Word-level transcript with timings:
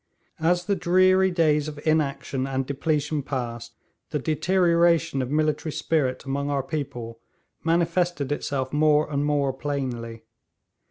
As 0.39 0.65
the 0.65 0.75
dreary 0.75 1.29
days 1.29 1.67
of 1.67 1.79
inaction 1.85 2.47
and 2.47 2.65
depletion 2.65 3.21
passed, 3.21 3.75
the 4.09 4.17
deterioration 4.17 5.21
of 5.21 5.29
military 5.29 5.71
spirit 5.71 6.25
among 6.25 6.49
our 6.49 6.63
people 6.63 7.19
manifested 7.63 8.31
itself 8.31 8.73
more 8.73 9.07
and 9.11 9.23
more 9.23 9.53
plainly. 9.53 10.23